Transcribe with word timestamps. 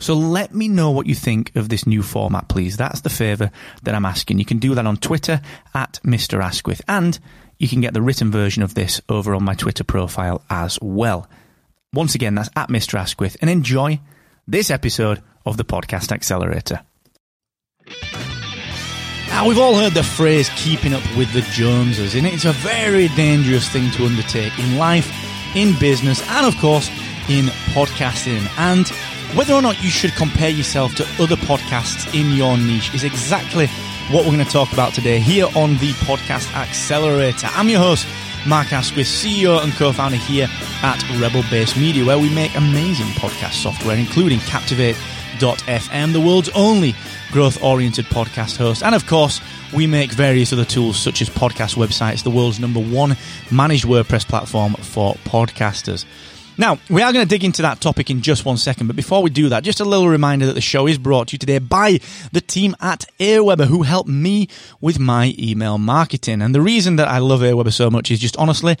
So 0.00 0.14
let 0.14 0.54
me 0.54 0.66
know 0.66 0.90
what 0.90 1.06
you 1.06 1.14
think 1.14 1.54
of 1.54 1.68
this 1.68 1.86
new 1.86 2.02
format, 2.02 2.48
please. 2.48 2.76
That's 2.76 3.02
the 3.02 3.10
favour 3.10 3.50
that 3.82 3.94
I'm 3.94 4.06
asking. 4.06 4.38
You 4.38 4.46
can 4.46 4.58
do 4.58 4.74
that 4.74 4.86
on 4.86 4.96
Twitter 4.96 5.42
at 5.74 6.00
Mr. 6.02 6.42
Asquith, 6.42 6.80
and 6.88 7.18
you 7.58 7.68
can 7.68 7.82
get 7.82 7.92
the 7.92 8.02
written 8.02 8.30
version 8.30 8.62
of 8.62 8.74
this 8.74 9.02
over 9.10 9.34
on 9.34 9.44
my 9.44 9.54
Twitter 9.54 9.84
profile 9.84 10.42
as 10.48 10.78
well. 10.80 11.28
Once 11.92 12.14
again, 12.14 12.34
that's 12.34 12.48
at 12.56 12.70
Mr. 12.70 12.98
Asquith, 12.98 13.36
and 13.42 13.50
enjoy 13.50 14.00
this 14.48 14.70
episode 14.70 15.22
of 15.44 15.58
the 15.58 15.64
Podcast 15.64 16.12
Accelerator. 16.12 16.80
Now, 19.28 19.46
we've 19.46 19.58
all 19.58 19.74
heard 19.76 19.92
the 19.92 20.02
phrase 20.02 20.50
keeping 20.56 20.94
up 20.94 21.02
with 21.16 21.32
the 21.34 21.42
Joneses, 21.52 22.14
and 22.14 22.26
it's 22.26 22.46
a 22.46 22.52
very 22.52 23.08
dangerous 23.08 23.68
thing 23.68 23.90
to 23.92 24.06
undertake 24.06 24.58
in 24.58 24.78
life, 24.78 25.12
in 25.54 25.78
business, 25.78 26.26
and 26.30 26.46
of 26.46 26.56
course, 26.58 26.88
in 27.28 27.46
podcasting. 27.74 28.48
And 28.58 28.90
whether 29.34 29.54
or 29.54 29.62
not 29.62 29.82
you 29.82 29.90
should 29.90 30.12
compare 30.14 30.48
yourself 30.48 30.94
to 30.96 31.04
other 31.22 31.36
podcasts 31.36 32.12
in 32.18 32.36
your 32.36 32.56
niche 32.58 32.92
is 32.94 33.04
exactly 33.04 33.66
what 34.10 34.24
we're 34.24 34.32
going 34.32 34.44
to 34.44 34.50
talk 34.50 34.72
about 34.72 34.92
today 34.92 35.20
here 35.20 35.46
on 35.54 35.76
the 35.78 35.92
Podcast 36.04 36.52
Accelerator. 36.54 37.48
I'm 37.52 37.68
your 37.68 37.78
host, 37.78 38.08
Mark 38.46 38.72
Asquith, 38.72 39.06
CEO 39.06 39.62
and 39.62 39.72
co 39.74 39.92
founder 39.92 40.16
here 40.16 40.48
at 40.82 41.00
Rebel 41.20 41.44
Base 41.48 41.76
Media, 41.76 42.04
where 42.04 42.18
we 42.18 42.28
make 42.34 42.56
amazing 42.56 43.06
podcast 43.06 43.52
software, 43.52 43.96
including 43.96 44.40
Captivate.fm, 44.40 46.12
the 46.12 46.20
world's 46.20 46.48
only 46.56 46.96
growth 47.30 47.62
oriented 47.62 48.06
podcast 48.06 48.56
host. 48.56 48.82
And 48.82 48.96
of 48.96 49.06
course, 49.06 49.40
we 49.72 49.86
make 49.86 50.10
various 50.10 50.52
other 50.52 50.64
tools 50.64 50.98
such 50.98 51.22
as 51.22 51.30
podcast 51.30 51.76
websites, 51.76 52.24
the 52.24 52.30
world's 52.30 52.58
number 52.58 52.80
one 52.80 53.16
managed 53.52 53.84
WordPress 53.84 54.26
platform 54.26 54.74
for 54.74 55.14
podcasters. 55.24 56.04
Now, 56.60 56.78
we 56.90 57.00
are 57.00 57.10
going 57.10 57.24
to 57.24 57.28
dig 57.28 57.42
into 57.42 57.62
that 57.62 57.80
topic 57.80 58.10
in 58.10 58.20
just 58.20 58.44
one 58.44 58.58
second, 58.58 58.86
but 58.86 58.94
before 58.94 59.22
we 59.22 59.30
do 59.30 59.48
that, 59.48 59.64
just 59.64 59.80
a 59.80 59.84
little 59.86 60.10
reminder 60.10 60.44
that 60.44 60.52
the 60.52 60.60
show 60.60 60.86
is 60.86 60.98
brought 60.98 61.28
to 61.28 61.32
you 61.32 61.38
today 61.38 61.58
by 61.58 62.00
the 62.32 62.42
team 62.42 62.76
at 62.82 63.06
Aweber 63.18 63.64
who 63.64 63.80
helped 63.80 64.10
me 64.10 64.46
with 64.78 64.98
my 64.98 65.34
email 65.38 65.78
marketing. 65.78 66.42
And 66.42 66.54
the 66.54 66.60
reason 66.60 66.96
that 66.96 67.08
I 67.08 67.16
love 67.16 67.40
Aweber 67.40 67.72
so 67.72 67.88
much 67.88 68.10
is 68.10 68.20
just 68.20 68.36
honestly, 68.36 68.76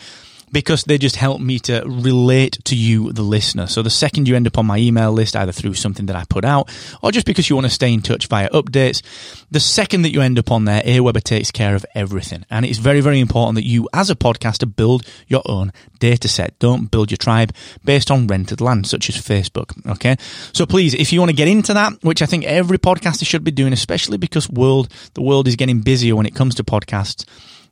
because 0.52 0.84
they 0.84 0.98
just 0.98 1.16
help 1.16 1.40
me 1.40 1.58
to 1.60 1.82
relate 1.86 2.58
to 2.64 2.76
you, 2.76 3.12
the 3.12 3.22
listener. 3.22 3.66
So 3.66 3.82
the 3.82 3.90
second 3.90 4.28
you 4.28 4.36
end 4.36 4.46
up 4.46 4.58
on 4.58 4.66
my 4.66 4.78
email 4.78 5.12
list, 5.12 5.36
either 5.36 5.52
through 5.52 5.74
something 5.74 6.06
that 6.06 6.16
I 6.16 6.24
put 6.28 6.44
out 6.44 6.70
or 7.02 7.12
just 7.12 7.26
because 7.26 7.48
you 7.48 7.56
want 7.56 7.66
to 7.66 7.72
stay 7.72 7.92
in 7.92 8.02
touch 8.02 8.26
via 8.26 8.48
updates, 8.50 9.02
the 9.50 9.60
second 9.60 10.02
that 10.02 10.12
you 10.12 10.20
end 10.20 10.38
up 10.38 10.50
on 10.50 10.64
there, 10.64 10.82
Aweber 10.82 11.22
takes 11.22 11.50
care 11.50 11.74
of 11.74 11.84
everything. 11.94 12.44
And 12.50 12.64
it's 12.64 12.78
very, 12.78 13.00
very 13.00 13.20
important 13.20 13.56
that 13.56 13.64
you, 13.64 13.88
as 13.92 14.10
a 14.10 14.14
podcaster, 14.16 14.74
build 14.74 15.06
your 15.26 15.42
own 15.46 15.72
data 15.98 16.28
set. 16.28 16.58
Don't 16.58 16.90
build 16.90 17.10
your 17.10 17.18
tribe 17.18 17.54
based 17.84 18.10
on 18.10 18.26
rented 18.26 18.60
land, 18.60 18.86
such 18.86 19.08
as 19.08 19.16
Facebook. 19.16 19.74
Okay. 19.86 20.16
So 20.52 20.66
please, 20.66 20.94
if 20.94 21.12
you 21.12 21.20
want 21.20 21.30
to 21.30 21.36
get 21.36 21.48
into 21.48 21.74
that, 21.74 21.92
which 22.02 22.22
I 22.22 22.26
think 22.26 22.44
every 22.44 22.78
podcaster 22.78 23.26
should 23.26 23.44
be 23.44 23.50
doing, 23.50 23.72
especially 23.72 24.18
because 24.18 24.48
world, 24.48 24.92
the 25.14 25.22
world 25.22 25.48
is 25.48 25.56
getting 25.56 25.80
busier 25.80 26.16
when 26.16 26.26
it 26.26 26.34
comes 26.34 26.54
to 26.56 26.64
podcasts, 26.64 27.24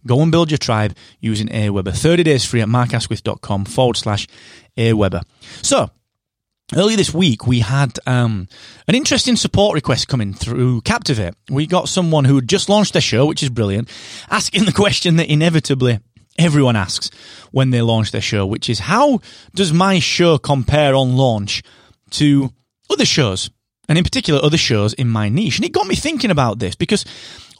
Go 0.08 0.20
and 0.22 0.32
build 0.32 0.50
your 0.50 0.58
tribe 0.58 0.96
using 1.20 1.48
Aweber. 1.48 1.94
30 1.94 2.22
days 2.24 2.44
free 2.44 2.60
at 2.60 2.69
markasquith.com 2.69 3.66
forward 3.66 3.96
slash 3.96 4.26
Aweber. 4.76 5.22
So, 5.62 5.91
Earlier 6.76 6.98
this 6.98 7.14
week, 7.14 7.46
we 7.46 7.60
had 7.60 7.98
um, 8.06 8.46
an 8.86 8.94
interesting 8.94 9.36
support 9.36 9.74
request 9.74 10.06
coming 10.06 10.34
through 10.34 10.82
Captivate. 10.82 11.34
We 11.48 11.66
got 11.66 11.88
someone 11.88 12.26
who 12.26 12.34
had 12.34 12.46
just 12.46 12.69
launched 12.69 12.92
their 12.92 13.00
show, 13.00 13.24
which 13.24 13.42
is 13.42 13.48
brilliant, 13.48 13.88
asking 14.28 14.66
the 14.66 14.72
question 14.72 15.16
that 15.16 15.32
inevitably 15.32 16.00
everyone 16.38 16.76
asks 16.76 17.10
when 17.52 17.70
they 17.70 17.80
launch 17.80 18.10
their 18.12 18.20
show, 18.20 18.44
which 18.44 18.69
is 18.69 18.80
how 18.80 19.20
does 19.54 19.72
my 19.72 19.98
show 19.98 20.36
compare 20.36 20.94
on 20.94 21.16
launch 21.16 21.62
to 22.10 22.50
other 22.90 23.06
shows? 23.06 23.48
And 23.88 23.96
in 23.96 24.04
particular, 24.04 24.38
other 24.42 24.58
shows 24.58 24.92
in 24.92 25.08
my 25.08 25.30
niche. 25.30 25.56
And 25.56 25.64
it 25.64 25.72
got 25.72 25.86
me 25.86 25.94
thinking 25.94 26.30
about 26.30 26.58
this 26.58 26.75
because 26.75 27.06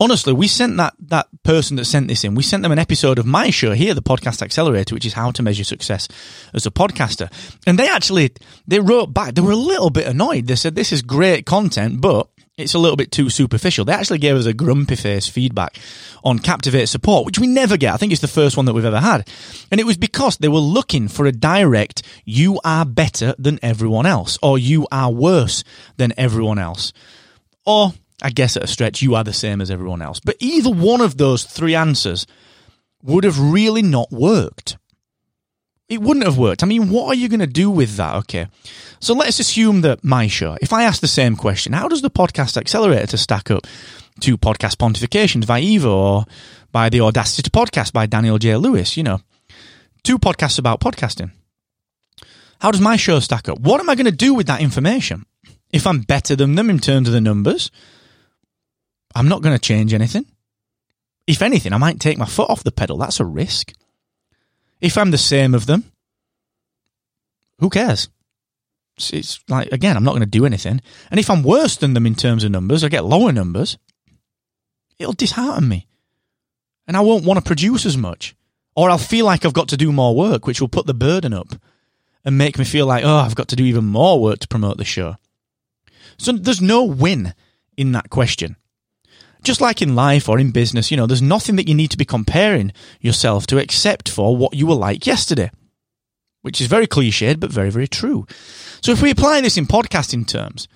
honestly, 0.01 0.33
we 0.33 0.49
sent 0.49 0.77
that 0.77 0.95
that 1.01 1.29
person 1.43 1.77
that 1.77 1.85
sent 1.85 2.09
this 2.09 2.25
in. 2.25 2.35
We 2.35 2.43
sent 2.43 2.63
them 2.63 2.73
an 2.73 2.79
episode 2.79 3.19
of 3.19 3.27
my 3.27 3.51
show 3.51 3.73
here, 3.73 3.95
the 3.95 4.03
Podcast 4.03 4.43
Accelerator, 4.43 4.95
which 4.95 5.07
is 5.07 5.15
how 5.15 5.31
to 5.33 5.43
measure 5.43 5.65
success 5.65 6.09
as 6.55 6.67
a 6.67 6.71
podcaster. 6.71 7.31
And 7.67 7.79
they 7.79 7.89
actually 7.89 8.33
they 8.67 8.81
wrote 8.81 9.13
back. 9.15 9.35
They 9.35 9.43
were 9.43 9.53
a 9.53 9.57
little 9.57 9.91
bit 9.91 10.07
annoyed. 10.07 10.47
They 10.47 10.57
said 10.57 10.75
this 10.75 10.93
is 10.93 11.03
great 11.03 11.47
content, 11.47 12.01
but 12.01 12.29
it's 12.59 12.75
a 12.75 12.79
little 12.79 12.97
bit 12.97 13.13
too 13.13 13.31
superficial. 13.31 13.85
They 13.85 13.93
actually 13.93 14.19
gave 14.19 14.35
us 14.35 14.47
a 14.47 14.53
grumpy 14.53 14.97
face 14.97 15.29
feedback 15.29 15.79
on 16.25 16.41
Captivate 16.41 16.87
support, 16.87 17.25
which 17.25 17.39
we 17.39 17.47
never 17.47 17.77
get. 17.77 17.95
I 17.95 17.97
think 17.97 18.11
it's 18.11 18.21
the 18.21 18.27
first 18.27 18.57
one 18.57 18.67
that 18.67 18.75
we've 18.75 18.85
ever 18.85 19.01
had. 19.01 19.29
And 19.71 19.81
it 19.81 19.87
was 19.87 19.97
because 19.97 20.37
they 20.37 20.49
were 20.49 20.59
looking 20.59 21.07
for 21.07 21.25
a 21.25 21.33
direct, 21.33 22.03
you 22.25 22.61
are 22.65 22.85
better 22.85 23.35
than 23.39 23.61
everyone 23.63 24.07
else, 24.07 24.39
or 24.43 24.59
you 24.59 24.89
are 24.91 25.11
worse 25.11 25.63
than 25.99 26.13
everyone 26.17 26.59
else. 26.59 26.93
Or 27.65 27.93
I 28.23 28.31
guess 28.31 28.57
at 28.57 28.65
a 28.65 28.67
stretch, 28.67 29.03
you 29.03 29.15
are 29.15 29.25
the 29.25 29.33
same 29.33 29.61
as 29.61 29.71
everyone 29.71 30.03
else. 30.03 30.21
But 30.21 30.37
either 30.41 30.71
one 30.71 31.01
of 31.01 31.17
those 31.17 31.45
three 31.45 31.75
answers 31.75 32.27
would 33.03 33.25
have 33.25 33.39
really 33.39 33.83
not 33.83 34.11
worked. 34.11 34.77
It 35.89 36.03
wouldn't 36.03 36.27
have 36.27 36.37
worked. 36.37 36.63
I 36.63 36.67
mean, 36.67 36.91
what 36.91 37.07
are 37.07 37.15
you 37.15 37.29
going 37.29 37.41
to 37.41 37.47
do 37.47 37.71
with 37.71 37.97
that? 37.97 38.17
Okay. 38.17 38.49
So 39.01 39.15
let's 39.15 39.39
assume 39.39 39.81
that 39.83 40.05
my 40.05 40.27
show, 40.27 40.59
if 40.61 40.73
I 40.73 40.83
ask 40.83 41.01
the 41.01 41.09
same 41.09 41.37
question, 41.37 41.73
how 41.73 41.89
does 41.89 42.03
the 42.03 42.11
podcast 42.11 42.57
accelerator 42.57 43.07
to 43.07 43.19
stack 43.19 43.51
up 43.51 43.67
to 44.21 44.37
podcast 44.37 44.77
pontifications 44.77 45.47
by 45.47 45.63
Evo 45.63 45.87
or 45.87 46.25
by 46.73 46.89
the 46.89 47.01
Audacity 47.01 47.43
to 47.43 47.51
Podcast 47.51 47.93
by 47.93 48.07
Daniel 48.07 48.39
J. 48.39 48.57
Lewis? 48.57 48.97
You 48.97 49.05
know, 49.05 49.21
two 50.03 50.19
podcasts 50.19 50.59
about 50.59 50.81
podcasting. 50.81 51.31
How 52.61 52.73
does 52.73 52.81
my 52.81 52.97
show 52.97 53.21
stack 53.21 53.49
up? 53.49 53.61
What 53.61 53.81
am 53.81 53.89
I 53.89 53.95
going 53.95 54.07
to 54.07 54.13
do 54.13 54.35
with 54.35 54.49
that 54.49 54.61
information? 54.61 55.25
If 55.71 55.87
I'm 55.87 56.01
better 56.01 56.35
than 56.35 56.57
them 56.57 56.69
in 56.69 56.81
terms 56.81 57.09
of 57.09 57.15
the 57.15 57.21
numbers, 57.21 57.71
I'm 59.15 59.29
not 59.29 59.43
going 59.43 59.55
to 59.55 59.61
change 59.61 59.95
anything. 59.95 60.27
If 61.27 61.43
anything, 61.43 61.73
I 61.73 61.79
might 61.79 62.01
take 62.01 62.19
my 62.19 62.27
foot 62.27 62.51
off 62.51 62.65
the 62.65 62.73
pedal. 62.73 62.99
That's 62.99 63.21
a 63.21 63.25
risk. 63.25 63.73
If 64.81 64.97
I'm 64.97 65.11
the 65.11 65.19
same 65.19 65.55
of 65.55 65.67
them, 65.67 65.85
who 67.59 67.69
cares? 67.69 68.09
It's, 68.97 69.13
it's 69.13 69.41
like, 69.49 69.71
again, 69.73 69.97
I'm 69.97 70.05
not 70.05 70.13
going 70.13 70.21
to 70.21 70.27
do 70.27 70.47
anything. 70.47 70.81
And 71.11 71.21
if 71.21 71.31
I'm 71.31 71.43
worse 71.43 71.77
than 71.77 71.95
them 71.95 72.07
in 72.07 72.15
terms 72.15 72.45
of 72.45 72.51
numbers, 72.51 72.85
I 72.85 72.89
get 72.89 73.05
lower 73.05 73.33
numbers, 73.33 73.79
it'll 74.99 75.13
dishearten 75.13 75.69
me. 75.69 75.87
And 76.87 76.97
I 76.97 77.01
won't 77.01 77.25
want 77.25 77.39
to 77.39 77.45
produce 77.45 77.85
as 77.85 77.97
much. 77.97 78.35
Or 78.75 78.89
I'll 78.89 78.99
feel 78.99 79.27
like 79.27 79.45
I've 79.45 79.53
got 79.53 79.69
to 79.69 79.77
do 79.77 79.93
more 79.93 80.15
work, 80.15 80.47
which 80.47 80.61
will 80.61 80.69
put 80.69 80.87
the 80.87 80.95
burden 80.95 81.35
up 81.35 81.49
and 82.25 82.39
make 82.39 82.59
me 82.59 82.65
feel 82.65 82.87
like, 82.87 83.05
oh, 83.05 83.17
I've 83.17 83.35
got 83.35 83.49
to 83.49 83.57
do 83.57 83.65
even 83.65 83.85
more 83.85 84.21
work 84.21 84.39
to 84.41 84.49
promote 84.49 84.79
the 84.79 84.85
show. 84.85 85.17
So 86.17 86.33
there's 86.33 86.63
no 86.63 86.85
win 86.85 87.35
in 87.77 87.93
that 87.93 88.11
question. 88.11 88.57
Just 89.43 89.61
like 89.61 89.81
in 89.81 89.95
life 89.95 90.29
or 90.29 90.39
in 90.39 90.51
business, 90.51 90.91
you 90.91 90.97
know, 90.97 91.07
there's 91.07 91.23
nothing 91.23 91.57
that 91.57 91.69
you 91.69 91.75
need 91.75 91.91
to 91.91 91.97
be 91.97 92.05
comparing 92.05 92.73
yourself 93.01 93.47
to 93.49 93.59
except 93.59 94.09
for 94.09 94.37
what 94.37 94.55
you 94.55 94.67
were 94.67 94.75
like 94.75 95.07
yesterday, 95.07 95.51
which 96.43 96.61
is 96.61 96.67
very 96.67 96.87
cliched, 96.87 97.41
but 97.41 97.53
very, 97.53 97.71
very 97.71 97.89
true. 97.89 98.27
So 98.81 98.93
if 98.93 99.03
we 99.03 99.11
apply 99.11 99.41
this 99.41 99.57
in 99.57 99.67
podcasting 99.67 100.27
terms, 100.27 100.69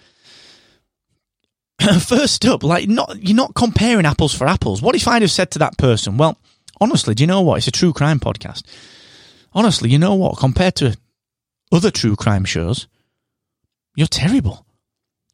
first 2.00 2.44
up, 2.44 2.62
like 2.62 2.88
not, 2.88 3.16
you're 3.20 3.36
not 3.36 3.54
comparing 3.54 4.06
apples 4.06 4.34
for 4.34 4.46
apples. 4.46 4.80
What 4.80 4.94
if 4.94 5.08
I'd 5.08 5.22
have 5.22 5.30
said 5.30 5.50
to 5.52 5.58
that 5.60 5.78
person, 5.78 6.16
well, 6.16 6.38
honestly, 6.80 7.14
do 7.14 7.22
you 7.22 7.26
know 7.26 7.42
what? 7.42 7.58
It's 7.58 7.68
a 7.68 7.72
true 7.72 7.92
crime 7.92 8.20
podcast. 8.20 8.62
Honestly, 9.52 9.90
you 9.90 9.98
know 9.98 10.14
what? 10.14 10.38
Compared 10.38 10.76
to 10.76 10.96
other 11.70 11.90
true 11.90 12.16
crime 12.16 12.44
shows, 12.44 12.86
you're 13.96 14.06
terrible. 14.06 14.66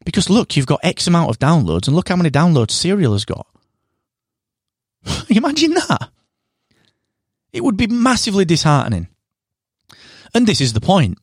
Because 0.05 0.29
look, 0.29 0.55
you've 0.55 0.65
got 0.65 0.79
X 0.83 1.07
amount 1.07 1.29
of 1.29 1.39
downloads, 1.39 1.87
and 1.87 1.95
look 1.95 2.09
how 2.09 2.15
many 2.15 2.29
downloads 2.29 2.71
Serial 2.71 3.13
has 3.13 3.25
got. 3.25 3.47
Imagine 5.29 5.73
that. 5.73 6.09
It 7.51 7.63
would 7.63 7.77
be 7.77 7.87
massively 7.87 8.45
disheartening. 8.45 9.07
And 10.33 10.45
this 10.45 10.61
is 10.61 10.73
the 10.73 10.81
point. 10.81 11.17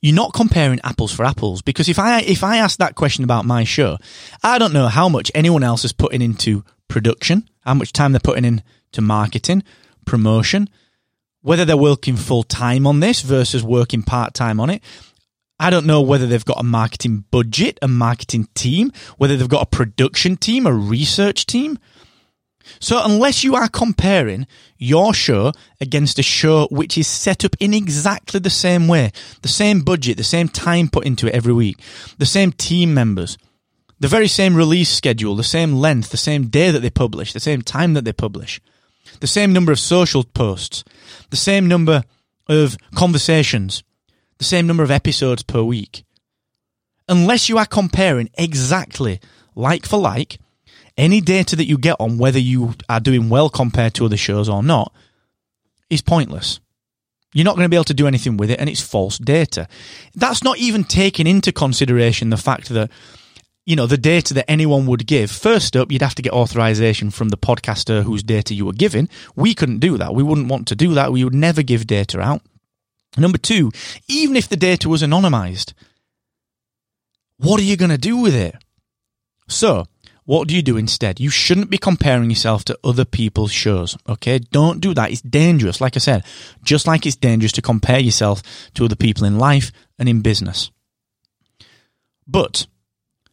You're 0.00 0.14
not 0.14 0.32
comparing 0.32 0.80
apples 0.84 1.12
for 1.12 1.24
apples 1.24 1.60
because 1.60 1.88
if 1.88 1.98
I 1.98 2.20
if 2.20 2.44
I 2.44 2.58
ask 2.58 2.78
that 2.78 2.94
question 2.94 3.24
about 3.24 3.44
my 3.44 3.64
show, 3.64 3.98
I 4.44 4.58
don't 4.58 4.72
know 4.72 4.86
how 4.86 5.08
much 5.08 5.32
anyone 5.34 5.64
else 5.64 5.84
is 5.84 5.92
putting 5.92 6.22
into 6.22 6.64
production, 6.86 7.48
how 7.60 7.74
much 7.74 7.92
time 7.92 8.12
they're 8.12 8.20
putting 8.20 8.44
into 8.44 9.00
marketing, 9.00 9.64
promotion, 10.06 10.70
whether 11.42 11.64
they're 11.64 11.76
working 11.76 12.16
full 12.16 12.44
time 12.44 12.86
on 12.86 13.00
this 13.00 13.22
versus 13.22 13.64
working 13.64 14.02
part 14.02 14.34
time 14.34 14.60
on 14.60 14.70
it. 14.70 14.82
I 15.60 15.70
don't 15.70 15.86
know 15.86 16.00
whether 16.00 16.26
they've 16.26 16.44
got 16.44 16.60
a 16.60 16.64
marketing 16.64 17.24
budget, 17.30 17.78
a 17.82 17.88
marketing 17.88 18.48
team, 18.54 18.92
whether 19.16 19.36
they've 19.36 19.48
got 19.48 19.62
a 19.62 19.76
production 19.76 20.36
team, 20.36 20.66
a 20.66 20.72
research 20.72 21.46
team. 21.46 21.78
So 22.80 23.02
unless 23.02 23.42
you 23.42 23.56
are 23.56 23.68
comparing 23.68 24.46
your 24.76 25.14
show 25.14 25.52
against 25.80 26.18
a 26.18 26.22
show 26.22 26.68
which 26.70 26.96
is 26.98 27.08
set 27.08 27.44
up 27.44 27.56
in 27.58 27.74
exactly 27.74 28.40
the 28.40 28.50
same 28.50 28.86
way, 28.88 29.10
the 29.42 29.48
same 29.48 29.80
budget, 29.80 30.16
the 30.16 30.24
same 30.24 30.48
time 30.48 30.88
put 30.88 31.06
into 31.06 31.26
it 31.26 31.34
every 31.34 31.52
week, 31.52 31.80
the 32.18 32.26
same 32.26 32.52
team 32.52 32.94
members, 32.94 33.38
the 33.98 34.08
very 34.08 34.28
same 34.28 34.54
release 34.54 34.90
schedule, 34.90 35.34
the 35.34 35.42
same 35.42 35.74
length, 35.74 36.10
the 36.10 36.16
same 36.16 36.48
day 36.48 36.70
that 36.70 36.80
they 36.80 36.90
publish, 36.90 37.32
the 37.32 37.40
same 37.40 37.62
time 37.62 37.94
that 37.94 38.04
they 38.04 38.12
publish, 38.12 38.60
the 39.20 39.26
same 39.26 39.52
number 39.52 39.72
of 39.72 39.78
social 39.78 40.22
posts, 40.22 40.84
the 41.30 41.36
same 41.36 41.66
number 41.66 42.04
of 42.48 42.76
conversations, 42.94 43.82
the 44.38 44.44
same 44.44 44.66
number 44.66 44.82
of 44.82 44.90
episodes 44.90 45.42
per 45.42 45.62
week. 45.62 46.04
Unless 47.08 47.48
you 47.48 47.58
are 47.58 47.66
comparing 47.66 48.30
exactly 48.36 49.20
like 49.54 49.86
for 49.86 49.98
like, 49.98 50.38
any 50.96 51.20
data 51.20 51.56
that 51.56 51.66
you 51.66 51.78
get 51.78 51.96
on 52.00 52.18
whether 52.18 52.38
you 52.38 52.74
are 52.88 53.00
doing 53.00 53.28
well 53.28 53.48
compared 53.48 53.94
to 53.94 54.04
other 54.04 54.16
shows 54.16 54.48
or 54.48 54.62
not 54.62 54.92
is 55.88 56.02
pointless. 56.02 56.60
You're 57.32 57.44
not 57.44 57.56
going 57.56 57.64
to 57.64 57.68
be 57.68 57.76
able 57.76 57.84
to 57.84 57.94
do 57.94 58.06
anything 58.06 58.36
with 58.36 58.50
it, 58.50 58.58
and 58.58 58.68
it's 58.68 58.80
false 58.80 59.18
data. 59.18 59.68
That's 60.14 60.42
not 60.42 60.58
even 60.58 60.84
taking 60.84 61.26
into 61.26 61.52
consideration 61.52 62.30
the 62.30 62.36
fact 62.36 62.70
that, 62.70 62.90
you 63.66 63.76
know, 63.76 63.86
the 63.86 63.98
data 63.98 64.34
that 64.34 64.50
anyone 64.50 64.86
would 64.86 65.06
give. 65.06 65.30
First 65.30 65.76
up, 65.76 65.92
you'd 65.92 66.02
have 66.02 66.14
to 66.16 66.22
get 66.22 66.32
authorization 66.32 67.10
from 67.10 67.28
the 67.28 67.36
podcaster 67.36 68.02
whose 68.02 68.22
data 68.22 68.54
you 68.54 68.64
were 68.64 68.72
giving. 68.72 69.08
We 69.36 69.54
couldn't 69.54 69.80
do 69.80 69.98
that. 69.98 70.14
We 70.14 70.22
wouldn't 70.22 70.48
want 70.48 70.68
to 70.68 70.76
do 70.76 70.94
that. 70.94 71.12
We 71.12 71.22
would 71.22 71.34
never 71.34 71.62
give 71.62 71.86
data 71.86 72.20
out. 72.20 72.42
Number 73.18 73.38
two, 73.38 73.70
even 74.08 74.36
if 74.36 74.48
the 74.48 74.56
data 74.56 74.88
was 74.88 75.02
anonymized, 75.02 75.72
what 77.38 77.60
are 77.60 77.64
you 77.64 77.76
going 77.76 77.90
to 77.90 77.98
do 77.98 78.16
with 78.16 78.34
it? 78.34 78.56
So, 79.48 79.86
what 80.24 80.46
do 80.46 80.54
you 80.54 80.60
do 80.60 80.76
instead? 80.76 81.20
You 81.20 81.30
shouldn't 81.30 81.70
be 81.70 81.78
comparing 81.78 82.28
yourself 82.28 82.64
to 82.64 82.78
other 82.84 83.06
people's 83.06 83.50
shows. 83.50 83.96
Okay. 84.06 84.38
Don't 84.38 84.80
do 84.80 84.92
that. 84.92 85.10
It's 85.10 85.22
dangerous. 85.22 85.80
Like 85.80 85.96
I 85.96 86.00
said, 86.00 86.24
just 86.62 86.86
like 86.86 87.06
it's 87.06 87.16
dangerous 87.16 87.52
to 87.52 87.62
compare 87.62 87.98
yourself 87.98 88.42
to 88.74 88.84
other 88.84 88.96
people 88.96 89.24
in 89.24 89.38
life 89.38 89.72
and 89.98 90.08
in 90.08 90.20
business. 90.20 90.70
But 92.26 92.66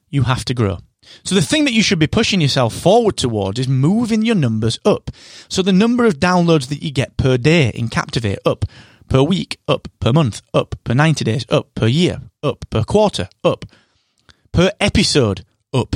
you 0.10 0.24
have 0.24 0.46
to 0.46 0.54
grow. 0.54 0.78
So 1.24 1.36
the 1.36 1.42
thing 1.42 1.66
that 1.66 1.74
you 1.74 1.84
should 1.84 2.00
be 2.00 2.08
pushing 2.08 2.42
yourself 2.42 2.74
forward 2.74 3.18
towards 3.18 3.60
is 3.60 3.68
moving 3.68 4.24
your 4.24 4.36
numbers 4.36 4.80
up. 4.86 5.12
So 5.50 5.62
the 5.62 5.74
number 5.74 6.06
of 6.06 6.20
downloads 6.20 6.70
that 6.70 6.82
you 6.82 6.92
get 6.92 7.18
per 7.18 7.38
day 7.38 7.70
in 7.76 7.90
Captivate 7.90 8.40
up, 8.46 8.66
per 9.08 9.22
week 9.22 9.60
up, 9.68 9.88
per 10.00 10.14
month 10.14 10.42
up, 10.54 10.76
per 10.84 10.94
90 10.94 11.24
days 11.26 11.46
up, 11.50 11.74
per 11.76 11.88
year 11.88 12.22
up, 12.44 12.66
per 12.70 12.84
quarter 12.84 13.30
up, 13.44 13.66
per 14.52 14.72
episode 14.80 15.46
up. 15.74 15.96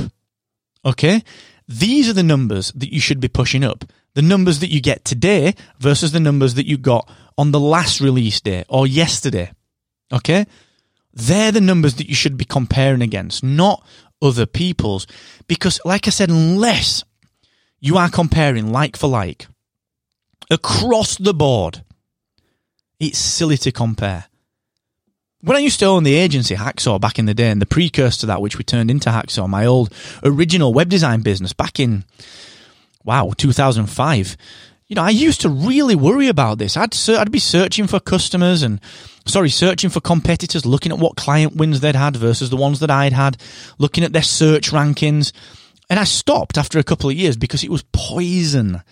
Okay? 0.84 1.22
These 1.66 2.08
are 2.08 2.14
the 2.14 2.22
numbers 2.22 2.72
that 2.72 2.92
you 2.92 3.00
should 3.00 3.20
be 3.20 3.28
pushing 3.28 3.64
up. 3.64 3.84
The 4.14 4.22
numbers 4.22 4.58
that 4.60 4.70
you 4.70 4.80
get 4.80 5.04
today 5.04 5.54
versus 5.78 6.12
the 6.12 6.20
numbers 6.20 6.54
that 6.54 6.66
you 6.66 6.76
got 6.76 7.08
on 7.38 7.52
the 7.52 7.60
last 7.60 8.00
release 8.00 8.40
day 8.40 8.64
or 8.68 8.86
yesterday. 8.86 9.52
Okay? 10.12 10.46
They're 11.12 11.52
the 11.52 11.60
numbers 11.60 11.94
that 11.96 12.08
you 12.08 12.14
should 12.14 12.36
be 12.36 12.44
comparing 12.44 13.02
against, 13.02 13.42
not 13.42 13.84
other 14.22 14.46
people's. 14.46 15.06
Because, 15.46 15.80
like 15.84 16.06
I 16.06 16.10
said, 16.10 16.30
unless 16.30 17.04
you 17.80 17.96
are 17.96 18.10
comparing 18.10 18.72
like 18.72 18.96
for 18.96 19.08
like 19.08 19.46
across 20.50 21.16
the 21.16 21.34
board, 21.34 21.84
it's 23.00 23.18
silly 23.18 23.56
to 23.58 23.72
compare. 23.72 24.26
When 25.42 25.56
I 25.56 25.60
used 25.60 25.80
to 25.80 25.86
own 25.86 26.04
the 26.04 26.16
agency 26.16 26.54
Hacksaw 26.54 27.00
back 27.00 27.18
in 27.18 27.24
the 27.24 27.32
day, 27.32 27.50
and 27.50 27.62
the 27.62 27.66
precursor 27.66 28.20
to 28.20 28.26
that, 28.26 28.42
which 28.42 28.58
we 28.58 28.64
turned 28.64 28.90
into 28.90 29.08
Hacksaw, 29.08 29.48
my 29.48 29.64
old 29.64 29.92
original 30.22 30.74
web 30.74 30.90
design 30.90 31.22
business 31.22 31.54
back 31.54 31.80
in, 31.80 32.04
wow, 33.04 33.32
2005, 33.34 34.36
you 34.86 34.96
know, 34.96 35.02
I 35.02 35.10
used 35.10 35.40
to 35.42 35.48
really 35.48 35.94
worry 35.94 36.28
about 36.28 36.58
this. 36.58 36.76
I'd, 36.76 36.94
I'd 37.08 37.32
be 37.32 37.38
searching 37.38 37.86
for 37.86 38.00
customers 38.00 38.62
and, 38.62 38.80
sorry, 39.24 39.48
searching 39.48 39.88
for 39.88 40.00
competitors, 40.00 40.66
looking 40.66 40.92
at 40.92 40.98
what 40.98 41.16
client 41.16 41.56
wins 41.56 41.80
they'd 41.80 41.94
had 41.94 42.16
versus 42.16 42.50
the 42.50 42.56
ones 42.56 42.80
that 42.80 42.90
I'd 42.90 43.14
had, 43.14 43.38
looking 43.78 44.04
at 44.04 44.12
their 44.12 44.20
search 44.20 44.72
rankings. 44.72 45.32
And 45.88 45.98
I 45.98 46.04
stopped 46.04 46.58
after 46.58 46.78
a 46.78 46.84
couple 46.84 47.08
of 47.08 47.16
years 47.16 47.36
because 47.36 47.64
it 47.64 47.70
was 47.70 47.84
poison 47.92 48.82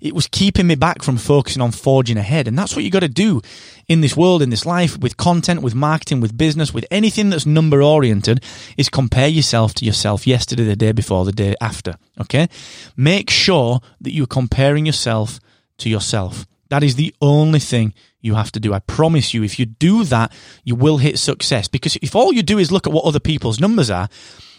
it 0.00 0.12
was 0.12 0.26
keeping 0.26 0.66
me 0.66 0.74
back 0.74 1.02
from 1.02 1.16
focusing 1.16 1.62
on 1.62 1.72
forging 1.72 2.16
ahead. 2.16 2.46
And 2.46 2.58
that's 2.58 2.76
what 2.76 2.84
you 2.84 2.90
got 2.90 3.00
to 3.00 3.08
do 3.08 3.40
in 3.88 4.00
this 4.00 4.16
world, 4.16 4.42
in 4.42 4.50
this 4.50 4.66
life, 4.66 4.98
with 4.98 5.16
content, 5.16 5.62
with 5.62 5.74
marketing, 5.74 6.20
with 6.20 6.36
business, 6.36 6.74
with 6.74 6.84
anything 6.90 7.30
that's 7.30 7.46
number 7.46 7.82
oriented, 7.82 8.42
is 8.76 8.88
compare 8.88 9.28
yourself 9.28 9.74
to 9.74 9.84
yourself 9.84 10.26
yesterday, 10.26 10.64
the 10.64 10.76
day 10.76 10.92
before, 10.92 11.24
the 11.24 11.32
day 11.32 11.54
after. 11.60 11.94
Okay. 12.20 12.48
Make 12.96 13.30
sure 13.30 13.80
that 14.00 14.12
you're 14.12 14.26
comparing 14.26 14.86
yourself 14.86 15.40
to 15.78 15.88
yourself. 15.88 16.46
That 16.68 16.82
is 16.82 16.96
the 16.96 17.14
only 17.22 17.60
thing 17.60 17.94
you 18.20 18.34
have 18.34 18.52
to 18.52 18.60
do. 18.60 18.74
I 18.74 18.80
promise 18.80 19.32
you, 19.32 19.44
if 19.44 19.58
you 19.58 19.66
do 19.66 20.04
that, 20.04 20.32
you 20.64 20.74
will 20.74 20.98
hit 20.98 21.18
success. 21.18 21.68
Because 21.68 21.96
if 22.02 22.16
all 22.16 22.32
you 22.32 22.42
do 22.42 22.58
is 22.58 22.72
look 22.72 22.86
at 22.86 22.92
what 22.92 23.04
other 23.04 23.20
people's 23.20 23.60
numbers 23.60 23.88
are, 23.88 24.08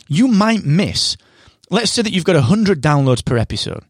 you 0.07 0.27
might 0.27 0.63
miss. 0.63 1.17
Let's 1.69 1.91
say 1.91 2.01
that 2.01 2.11
you've 2.13 2.23
got 2.23 2.35
100 2.35 2.81
downloads 2.81 3.25
per 3.25 3.37
episode. 3.37 3.83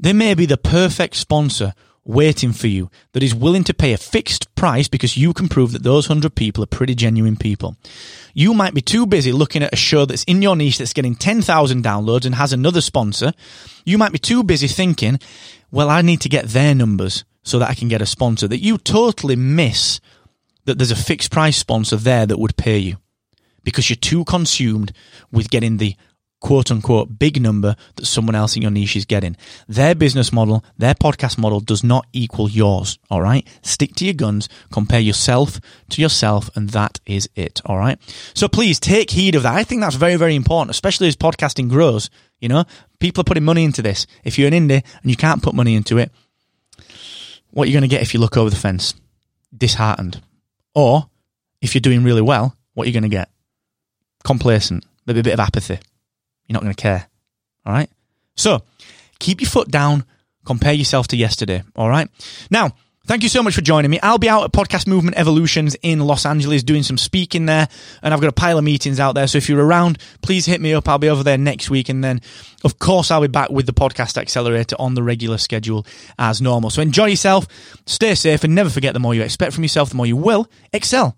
They 0.00 0.14
may 0.14 0.32
be 0.32 0.46
the 0.46 0.56
perfect 0.56 1.14
sponsor 1.16 1.74
waiting 2.06 2.52
for 2.52 2.68
you 2.68 2.90
that 3.12 3.22
is 3.22 3.34
willing 3.34 3.64
to 3.64 3.74
pay 3.74 3.92
a 3.92 3.98
fixed 3.98 4.52
price 4.54 4.88
because 4.88 5.18
you 5.18 5.34
can 5.34 5.46
prove 5.46 5.72
that 5.72 5.82
those 5.82 6.08
100 6.08 6.34
people 6.34 6.64
are 6.64 6.66
pretty 6.66 6.94
genuine 6.94 7.36
people. 7.36 7.76
You 8.32 8.54
might 8.54 8.72
be 8.72 8.80
too 8.80 9.06
busy 9.06 9.30
looking 9.30 9.62
at 9.62 9.74
a 9.74 9.76
show 9.76 10.06
that's 10.06 10.24
in 10.24 10.40
your 10.40 10.56
niche 10.56 10.78
that's 10.78 10.94
getting 10.94 11.14
10,000 11.14 11.84
downloads 11.84 12.24
and 12.24 12.34
has 12.34 12.54
another 12.54 12.80
sponsor. 12.80 13.34
You 13.84 13.98
might 13.98 14.12
be 14.12 14.18
too 14.18 14.42
busy 14.42 14.68
thinking, 14.68 15.20
well, 15.70 15.90
I 15.90 16.00
need 16.00 16.22
to 16.22 16.30
get 16.30 16.46
their 16.46 16.74
numbers 16.74 17.24
so 17.42 17.58
that 17.58 17.68
I 17.68 17.74
can 17.74 17.88
get 17.88 18.00
a 18.00 18.06
sponsor 18.06 18.48
that 18.48 18.62
you 18.62 18.78
totally 18.78 19.36
miss 19.36 20.00
that 20.64 20.78
there's 20.78 20.90
a 20.90 20.96
fixed 20.96 21.30
price 21.30 21.58
sponsor 21.58 21.96
there 21.96 22.24
that 22.24 22.38
would 22.38 22.56
pay 22.56 22.78
you 22.78 22.96
because 23.64 23.90
you're 23.90 23.96
too 23.96 24.24
consumed 24.24 24.92
with 25.30 25.50
getting 25.50 25.76
the 25.76 25.94
quote 26.40 26.70
unquote 26.70 27.18
big 27.18 27.40
number 27.40 27.76
that 27.96 28.06
someone 28.06 28.34
else 28.34 28.56
in 28.56 28.62
your 28.62 28.70
niche 28.70 28.96
is 28.96 29.04
getting. 29.04 29.36
Their 29.68 29.94
business 29.94 30.32
model, 30.32 30.64
their 30.76 30.94
podcast 30.94 31.38
model 31.38 31.60
does 31.60 31.84
not 31.84 32.06
equal 32.12 32.50
yours. 32.50 32.98
All 33.10 33.20
right. 33.20 33.46
Stick 33.62 33.94
to 33.96 34.04
your 34.04 34.14
guns, 34.14 34.48
compare 34.72 35.00
yourself 35.00 35.60
to 35.90 36.02
yourself, 36.02 36.50
and 36.56 36.70
that 36.70 36.98
is 37.06 37.28
it. 37.36 37.60
All 37.66 37.78
right. 37.78 37.98
So 38.34 38.48
please 38.48 38.80
take 38.80 39.10
heed 39.10 39.34
of 39.34 39.42
that. 39.44 39.54
I 39.54 39.64
think 39.64 39.80
that's 39.80 39.96
very, 39.96 40.16
very 40.16 40.34
important, 40.34 40.70
especially 40.70 41.08
as 41.08 41.16
podcasting 41.16 41.68
grows. 41.68 42.10
You 42.40 42.48
know, 42.48 42.64
people 42.98 43.20
are 43.20 43.24
putting 43.24 43.44
money 43.44 43.64
into 43.64 43.82
this. 43.82 44.06
If 44.24 44.38
you're 44.38 44.48
an 44.48 44.54
indie 44.54 44.84
and 45.02 45.10
you 45.10 45.16
can't 45.16 45.42
put 45.42 45.54
money 45.54 45.74
into 45.74 45.98
it, 45.98 46.10
what 47.50 47.64
are 47.64 47.66
you 47.66 47.74
going 47.74 47.82
to 47.82 47.88
get 47.88 48.02
if 48.02 48.14
you 48.14 48.20
look 48.20 48.36
over 48.36 48.48
the 48.48 48.56
fence? 48.56 48.94
Disheartened. 49.54 50.22
Or 50.74 51.10
if 51.60 51.74
you're 51.74 51.80
doing 51.80 52.04
really 52.04 52.22
well, 52.22 52.56
what 52.74 52.84
are 52.84 52.86
you 52.86 52.94
going 52.94 53.02
to 53.02 53.08
get? 53.08 53.28
Complacent. 54.24 54.84
Maybe 55.04 55.20
a 55.20 55.24
bit 55.24 55.34
of 55.34 55.40
apathy 55.40 55.80
you're 56.50 56.54
not 56.54 56.62
going 56.62 56.74
to 56.74 56.82
care. 56.82 57.06
All 57.64 57.72
right. 57.72 57.88
So 58.34 58.62
keep 59.20 59.40
your 59.40 59.48
foot 59.48 59.70
down. 59.70 60.04
Compare 60.44 60.72
yourself 60.72 61.06
to 61.08 61.16
yesterday. 61.16 61.62
All 61.76 61.88
right. 61.88 62.10
Now, 62.50 62.72
Thank 63.06 63.24
you 63.24 63.28
so 63.28 63.42
much 63.42 63.56
for 63.56 63.60
joining 63.60 63.90
me. 63.90 63.98
I'll 64.04 64.18
be 64.18 64.28
out 64.28 64.44
at 64.44 64.52
Podcast 64.52 64.86
Movement 64.86 65.18
Evolutions 65.18 65.74
in 65.82 65.98
Los 65.98 66.24
Angeles 66.24 66.62
doing 66.62 66.84
some 66.84 66.96
speaking 66.96 67.46
there, 67.46 67.66
and 68.02 68.14
I've 68.14 68.20
got 68.20 68.28
a 68.28 68.32
pile 68.32 68.56
of 68.56 68.62
meetings 68.62 69.00
out 69.00 69.16
there. 69.16 69.26
So 69.26 69.38
if 69.38 69.48
you're 69.48 69.64
around, 69.64 69.98
please 70.22 70.46
hit 70.46 70.60
me 70.60 70.74
up. 70.74 70.88
I'll 70.88 70.98
be 70.98 71.08
over 71.08 71.24
there 71.24 71.38
next 71.38 71.70
week, 71.70 71.88
and 71.88 72.04
then, 72.04 72.20
of 72.62 72.78
course, 72.78 73.10
I'll 73.10 73.22
be 73.22 73.26
back 73.26 73.50
with 73.50 73.66
the 73.66 73.72
Podcast 73.72 74.16
Accelerator 74.16 74.76
on 74.78 74.94
the 74.94 75.02
regular 75.02 75.38
schedule 75.38 75.86
as 76.20 76.40
normal. 76.40 76.70
So 76.70 76.82
enjoy 76.82 77.06
yourself, 77.06 77.48
stay 77.84 78.14
safe, 78.14 78.44
and 78.44 78.54
never 78.54 78.70
forget 78.70 78.92
the 78.92 79.00
more 79.00 79.14
you 79.14 79.22
expect 79.22 79.54
from 79.54 79.64
yourself, 79.64 79.90
the 79.90 79.96
more 79.96 80.06
you 80.06 80.16
will 80.16 80.48
excel. 80.72 81.16